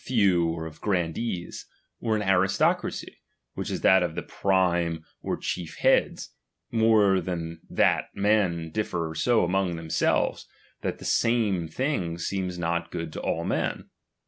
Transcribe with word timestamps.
few 0.03 0.47
or 0.47 0.67
grandees, 0.71 1.67
or 1.99 2.15
an 2.15 2.23
aristocracy, 2.23 3.19
which 3.53 3.69
is 3.69 3.81
that 3.81 4.01
of 4.01 4.15
the 4.15 4.23
prime 4.23 5.05
or 5.21 5.37
chief 5.37 5.75
heads, 5.77 6.31
more 6.71 7.21
than 7.21 7.59
that 7.69 8.07
men 8.15 8.71
differ 8.71 9.13
so 9.13 9.43
among 9.43 9.75
themselves, 9.75 10.47
that 10.81 10.97
the 10.97 11.05
same 11.05 11.67
things 11.67 12.25
seem 12.25 12.47
not 12.57 12.89
good 12.89 13.13
to 13.13 13.21
all 13.21 13.43
men 13.43 13.91